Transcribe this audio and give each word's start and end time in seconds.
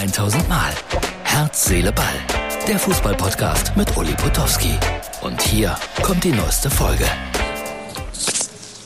1000 0.00 0.48
Mal. 0.48 0.72
Herz, 1.24 1.66
Seele, 1.66 1.92
Ball. 1.92 2.06
Der 2.66 2.78
Fußballpodcast 2.78 3.76
mit 3.76 3.94
Uli 3.98 4.14
Potowski. 4.14 4.72
Und 5.20 5.42
hier 5.42 5.76
kommt 6.00 6.24
die 6.24 6.32
neueste 6.32 6.70
Folge. 6.70 7.04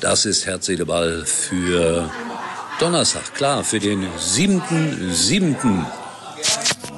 Das 0.01 0.27
ist 0.27 0.45
Herz, 0.45 0.67
Seele, 0.67 0.85
Ball 0.85 1.25
für 1.25 2.11
Donnerstag. 2.81 3.33
Klar, 3.33 3.63
für 3.63 3.79
den 3.79 4.09
7.7. 4.19 5.85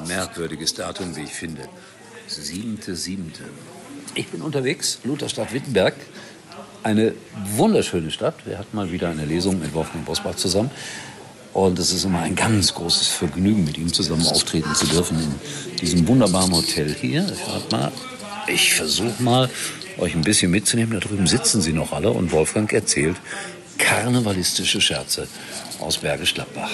Merkwürdiges 0.08 0.72
Datum, 0.72 1.14
wie 1.14 1.24
ich 1.24 1.34
finde. 1.34 1.68
7.7. 2.30 3.18
Ich 4.14 4.28
bin 4.28 4.40
unterwegs, 4.40 4.98
Lutherstadt 5.04 5.52
Wittenberg. 5.52 5.94
Eine 6.82 7.12
wunderschöne 7.54 8.10
Stadt. 8.10 8.46
Wir 8.46 8.56
hatten 8.58 8.74
mal 8.74 8.90
wieder 8.90 9.10
eine 9.10 9.26
Lesung 9.26 9.60
mit 9.60 9.74
Wolfgang 9.74 10.06
Bosbach 10.06 10.36
zusammen. 10.36 10.70
Und 11.56 11.78
es 11.78 11.90
ist 11.90 12.04
immer 12.04 12.20
ein 12.20 12.34
ganz 12.34 12.74
großes 12.74 13.08
Vergnügen, 13.08 13.64
mit 13.64 13.78
ihm 13.78 13.90
zusammen 13.90 14.26
auftreten 14.26 14.74
zu 14.74 14.86
dürfen 14.88 15.18
in 15.18 15.76
diesem 15.78 16.06
wunderbaren 16.06 16.52
Hotel 16.52 16.94
hier. 17.00 17.26
Schaut 17.46 17.72
mal, 17.72 17.90
ich 18.46 18.74
versuche 18.74 19.22
mal, 19.22 19.48
euch 19.96 20.14
ein 20.14 20.20
bisschen 20.20 20.50
mitzunehmen. 20.50 20.92
Da 20.92 21.08
drüben 21.08 21.26
sitzen 21.26 21.62
sie 21.62 21.72
noch 21.72 21.92
alle 21.92 22.10
und 22.10 22.30
Wolfgang 22.30 22.70
erzählt 22.74 23.16
karnevalistische 23.78 24.82
Scherze 24.82 25.28
aus 25.80 25.96
Bergisch 25.96 26.34
Gladbach. 26.34 26.70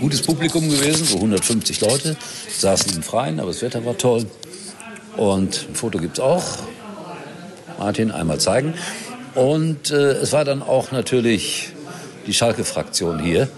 Gutes 0.00 0.22
Publikum 0.22 0.68
gewesen, 0.68 1.04
so 1.04 1.14
150 1.14 1.80
Leute, 1.80 2.16
saßen 2.58 2.96
im 2.96 3.04
Freien, 3.04 3.38
aber 3.38 3.52
das 3.52 3.62
Wetter 3.62 3.84
war 3.84 3.96
toll. 3.96 4.26
Und 5.16 5.66
ein 5.68 5.76
Foto 5.76 6.00
gibt 6.00 6.18
es 6.18 6.24
auch. 6.24 6.42
Martin, 7.78 8.10
einmal 8.10 8.40
zeigen. 8.40 8.74
Und 9.36 9.92
äh, 9.92 10.14
es 10.14 10.32
war 10.32 10.44
dann 10.44 10.62
auch 10.62 10.90
natürlich 10.90 11.74
die 12.28 12.34
Schalke-Fraktion 12.34 13.18
hier 13.18 13.48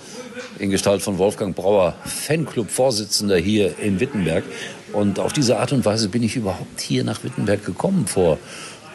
in 0.58 0.70
Gestalt 0.70 1.02
von 1.02 1.18
Wolfgang 1.18 1.54
Brauer, 1.56 1.94
Fanclub-Vorsitzender 2.04 3.36
hier 3.36 3.78
in 3.78 3.98
Wittenberg. 3.98 4.44
Und 4.92 5.18
auf 5.18 5.32
diese 5.32 5.58
Art 5.58 5.72
und 5.72 5.84
Weise 5.84 6.08
bin 6.08 6.22
ich 6.22 6.36
überhaupt 6.36 6.80
hier 6.80 7.02
nach 7.04 7.24
Wittenberg 7.24 7.64
gekommen 7.64 8.06
vor 8.06 8.38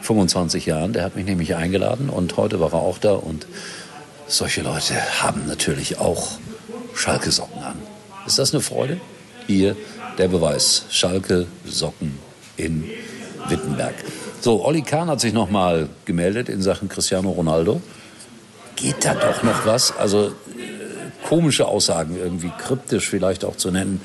25 0.01 0.65
Jahren. 0.65 0.93
Der 0.93 1.03
hat 1.03 1.15
mich 1.15 1.25
nämlich 1.25 1.55
eingeladen 1.55 2.09
und 2.09 2.37
heute 2.37 2.59
war 2.59 2.73
er 2.73 2.79
auch 2.79 2.97
da. 2.97 3.13
Und 3.13 3.47
solche 4.27 4.61
Leute 4.61 4.95
haben 5.21 5.45
natürlich 5.45 5.99
auch 5.99 6.39
Schalke-Socken 6.95 7.61
an. 7.61 7.77
Ist 8.25 8.39
das 8.39 8.53
eine 8.53 8.61
Freude? 8.61 9.01
Hier 9.45 9.75
der 10.17 10.29
Beweis. 10.29 10.85
Schalke-Socken 10.89 12.17
in 12.55 12.85
Wittenberg. 13.49 13.95
So, 14.39 14.63
Olli 14.63 14.83
Kahn 14.83 15.09
hat 15.09 15.19
sich 15.19 15.33
noch 15.33 15.49
mal 15.49 15.89
gemeldet 16.05 16.47
in 16.47 16.61
Sachen 16.61 16.87
Cristiano 16.87 17.31
Ronaldo. 17.31 17.81
Geht 18.75 19.05
da 19.05 19.15
doch 19.15 19.43
noch 19.43 19.65
was? 19.65 19.95
Also 19.97 20.33
komische 21.27 21.67
Aussagen, 21.67 22.17
irgendwie 22.17 22.51
kryptisch 22.57 23.09
vielleicht 23.09 23.45
auch 23.45 23.55
zu 23.55 23.71
nennen. 23.71 24.01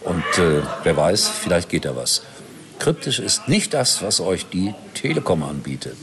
Und 0.00 0.24
äh, 0.38 0.62
wer 0.82 0.96
weiß, 0.96 1.28
vielleicht 1.28 1.68
geht 1.68 1.84
da 1.84 1.96
was. 1.96 2.22
Kryptisch 2.78 3.18
ist 3.20 3.48
nicht 3.48 3.72
das, 3.72 4.02
was 4.02 4.20
euch 4.20 4.46
die 4.46 4.74
Telekom 4.94 5.42
anbietet. 5.42 5.96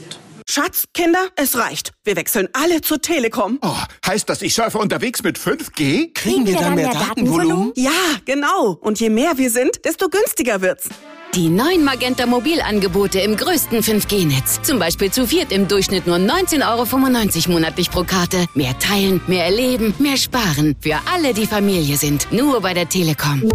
Schatz, 0.49 0.85
Kinder, 0.93 1.29
es 1.35 1.57
reicht. 1.57 1.91
Wir 2.03 2.15
wechseln 2.15 2.49
alle 2.53 2.81
zur 2.81 3.01
Telekom. 3.01 3.59
Oh, 3.61 3.75
heißt 4.05 4.27
das, 4.27 4.41
ich 4.41 4.53
surfe 4.53 4.79
unterwegs 4.79 5.23
mit 5.23 5.37
5G? 5.37 6.13
Kriegen 6.13 6.45
wir 6.45 6.57
dann 6.57 6.75
mehr 6.75 6.89
Datenvolumen? 6.89 7.71
Ja, 7.75 7.91
genau. 8.25 8.77
Und 8.81 8.99
je 8.99 9.09
mehr 9.09 9.37
wir 9.37 9.49
sind, 9.49 9.85
desto 9.85 10.09
günstiger 10.09 10.61
wird's. 10.61 10.89
Die 11.33 11.47
neuen 11.47 11.85
Magenta 11.85 12.25
Mobilangebote 12.25 13.21
im 13.21 13.37
größten 13.37 13.79
5G-Netz. 13.79 14.63
Zum 14.63 14.79
Beispiel 14.79 15.11
zu 15.11 15.25
viert 15.25 15.53
im 15.53 15.65
Durchschnitt 15.65 16.05
nur 16.05 16.17
19,95 16.17 17.47
Euro 17.47 17.53
monatlich 17.53 17.89
pro 17.89 18.03
Karte. 18.03 18.47
Mehr 18.53 18.77
teilen, 18.79 19.21
mehr 19.27 19.45
erleben, 19.45 19.93
mehr 19.97 20.17
sparen. 20.17 20.75
Für 20.81 20.99
alle, 21.09 21.33
die 21.33 21.45
Familie 21.45 21.95
sind. 21.95 22.27
Nur 22.33 22.59
bei 22.59 22.73
der 22.73 22.89
Telekom. 22.89 23.49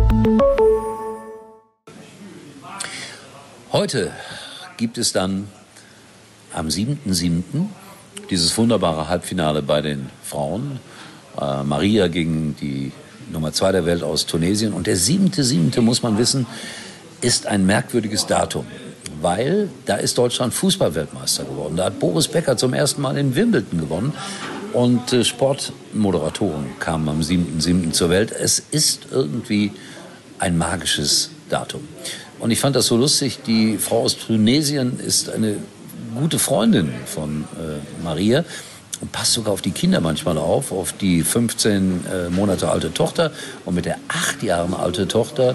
Heute 3.73 4.11
gibt 4.79 4.97
es 4.97 5.12
dann 5.12 5.47
am 6.55 6.69
7.7. 6.69 7.43
dieses 8.31 8.56
wunderbare 8.56 9.11
Halbfinale 9.11 9.61
bei 9.61 9.83
den 9.83 10.09
Frauen. 10.23 10.81
Äh, 11.39 11.62
Maria 11.62 12.09
gegen 12.09 12.56
die 12.59 12.93
Nummer 13.31 13.53
2 13.53 13.73
der 13.73 13.84
Welt 13.84 14.03
aus 14.03 14.25
Tunesien. 14.25 14.73
Und 14.73 14.87
der 14.87 14.97
7.7. 14.97 15.79
muss 15.83 16.03
man 16.03 16.17
wissen, 16.17 16.47
ist 17.21 17.47
ein 17.47 17.66
merkwürdiges 17.66 18.27
Datum, 18.27 18.66
weil 19.21 19.69
da 19.87 19.97
ist 19.97 20.19
Deutschland 20.19 20.54
Fußballweltmeister 20.54 21.44
geworden. 21.44 21.77
Da 21.77 21.87
hat 21.87 21.99
Boris 21.99 22.28
Becker 22.28 22.56
zum 22.56 22.75
ersten 22.75 23.03
Mal 23.03 23.16
in 23.19 23.34
Wimbledon 23.34 23.81
gewonnen. 23.81 24.12
Und 24.72 25.12
äh, 25.12 25.25
Sportmoderatoren 25.25 26.78
kamen 26.78 27.09
am 27.09 27.21
7.7. 27.21 27.93
zur 27.93 28.10
Welt. 28.10 28.31
Es 28.31 28.59
ist 28.59 29.06
irgendwie 29.10 29.72
ein 30.38 30.59
magisches 30.59 31.31
Datum. 31.49 31.88
Und 32.38 32.50
ich 32.50 32.60
fand 32.60 32.76
das 32.76 32.87
so 32.87 32.97
lustig. 32.97 33.38
Die 33.47 33.78
Frau 33.78 34.03
aus 34.03 34.19
Tunesien 34.19 35.00
ist 35.00 35.31
eine 35.31 35.56
gute 36.19 36.38
Freundin 36.38 36.93
von 37.06 37.44
äh, 37.55 38.05
Maria 38.05 38.44
und 39.00 39.12
passt 39.12 39.32
sogar 39.32 39.53
auf 39.53 39.62
die 39.62 39.71
Kinder 39.71 40.00
manchmal 40.00 40.38
auf, 40.38 40.72
auf 40.72 40.93
die 40.93 41.22
15 41.22 42.05
äh, 42.06 42.28
Monate 42.31 42.69
alte 42.69 42.93
Tochter. 42.93 43.32
Und 43.65 43.75
mit 43.75 43.84
der 43.84 43.99
acht 44.09 44.43
Jahre 44.43 44.78
alte 44.78 45.09
Tochter 45.09 45.55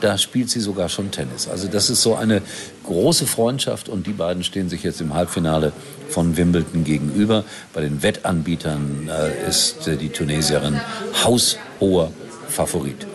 da 0.00 0.18
spielt 0.18 0.50
sie 0.50 0.60
sogar 0.60 0.88
schon 0.88 1.10
Tennis. 1.10 1.48
Also 1.48 1.68
das 1.68 1.90
ist 1.90 2.02
so 2.02 2.14
eine 2.14 2.42
große 2.84 3.26
Freundschaft 3.26 3.88
und 3.88 4.06
die 4.06 4.12
beiden 4.12 4.42
stehen 4.42 4.68
sich 4.68 4.82
jetzt 4.82 5.00
im 5.00 5.14
Halbfinale 5.14 5.72
von 6.08 6.36
Wimbledon 6.36 6.84
gegenüber. 6.84 7.44
Bei 7.72 7.80
den 7.80 8.02
Wettanbietern 8.02 9.10
äh, 9.10 9.48
ist 9.48 9.86
äh, 9.86 9.96
die 9.96 10.08
Tunesierin 10.08 10.80
haushoher 11.24 12.10
Favorit. 12.48 13.06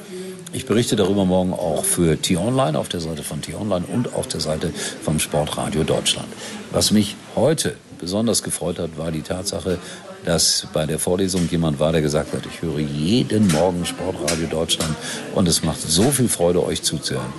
Ich 0.53 0.65
berichte 0.65 0.95
darüber 0.95 1.25
morgen 1.25 1.53
auch 1.53 1.83
für 1.83 2.19
T-Online, 2.21 2.79
auf 2.79 2.87
der 2.87 3.01
Seite 3.01 3.23
von 3.23 3.41
T-Online 3.41 3.85
und 3.91 4.13
auf 4.13 4.27
der 4.27 4.39
Seite 4.39 4.71
vom 5.03 5.19
Sportradio 5.19 5.83
Deutschland. 5.83 6.29
Was 6.71 6.91
mich 6.91 7.17
heute 7.35 7.75
besonders 7.99 8.41
gefreut 8.41 8.79
hat, 8.79 8.97
war 8.97 9.11
die 9.11 9.21
Tatsache, 9.21 9.79
dass 10.25 10.67
bei 10.73 10.85
der 10.85 10.99
Vorlesung 10.99 11.47
jemand 11.49 11.79
war, 11.79 11.91
der 11.91 12.01
gesagt 12.01 12.33
hat, 12.33 12.41
ich 12.45 12.61
höre 12.61 12.79
jeden 12.79 13.47
Morgen 13.49 13.85
Sportradio 13.85 14.47
Deutschland 14.47 14.95
und 15.33 15.47
es 15.47 15.63
macht 15.63 15.81
so 15.81 16.11
viel 16.11 16.27
Freude, 16.27 16.63
euch 16.65 16.81
zuzuhören. 16.81 17.31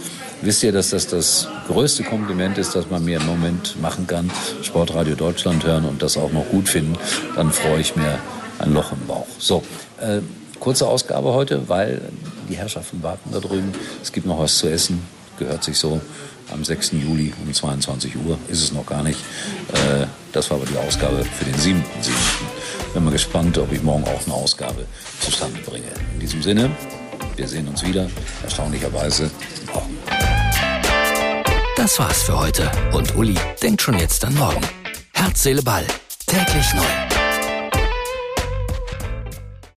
Wisst 0.43 0.63
ihr, 0.63 0.73
dass 0.73 0.91
das 0.91 1.07
das 1.07 1.49
größte 1.67 2.05
Kompliment 2.05 2.59
ist, 2.59 2.75
das 2.75 2.91
man 2.91 3.05
mir 3.05 3.19
im 3.19 3.27
Moment 3.27 3.81
machen 3.81 4.07
kann? 4.07 4.31
Sportradio 4.63 5.15
Deutschland 5.15 5.65
hören 5.65 5.85
und 5.85 6.03
das 6.03 6.17
auch 6.17 6.31
noch 6.31 6.47
gut 6.51 6.69
finden, 6.69 6.97
dann 7.35 7.53
freue 7.53 7.81
ich 7.81 7.97
mir 7.97 8.19
ein 8.59 8.73
Loch 8.73 8.93
im 8.93 9.07
Bauch. 9.07 9.27
So, 9.39 9.63
äh, 10.01 10.21
kurze 10.61 10.87
Ausgabe 10.87 11.33
heute, 11.33 11.69
weil 11.69 12.03
die 12.49 12.57
Herrschaften 12.57 13.03
warten 13.03 13.31
da 13.33 13.41
drüben. 13.41 13.73
Es 14.03 14.13
gibt 14.13 14.27
noch 14.27 14.39
was 14.39 14.59
zu 14.59 14.71
essen, 14.71 15.03
gehört 15.39 15.65
sich 15.65 15.79
so. 15.79 16.01
Am 16.53 16.65
6. 16.65 16.93
Juli 16.93 17.33
um 17.45 17.53
22 17.53 18.15
Uhr 18.25 18.39
ist 18.49 18.63
es 18.63 18.73
noch 18.73 18.87
gar 18.87 19.03
nicht. 19.03 19.19
Äh, 19.73 20.07
das 20.33 20.51
war 20.51 20.59
aber 20.59 20.67
die 20.67 20.77
Ausgabe 20.77 21.25
für 21.25 21.45
den 21.45 21.55
7.7. 21.55 21.83
Bin 22.97 23.05
mal 23.05 23.11
gespannt, 23.11 23.59
ob 23.59 23.71
ich 23.73 23.83
morgen 23.83 24.05
auch 24.05 24.25
eine 24.25 24.33
Ausgabe 24.33 24.87
zustande 25.21 25.61
bringe. 25.61 25.85
In 26.15 26.19
diesem 26.19 26.41
Sinne, 26.41 26.71
wir 27.37 27.47
sehen 27.47 27.69
uns 27.69 27.85
wieder, 27.85 28.09
erstaunlicherweise 28.43 29.31
morgen. 29.71 29.99
Das 31.77 31.99
war's 31.99 32.23
für 32.23 32.41
heute 32.41 32.71
und 32.95 33.15
Uli 33.15 33.37
denkt 33.63 33.83
schon 33.83 33.99
jetzt 33.99 34.25
an 34.25 34.35
morgen. 34.37 34.63
Herz, 35.13 35.43
Seele, 35.43 35.63
Ball. 35.63 35.85
Täglich 36.27 36.73
neu. 36.73 37.16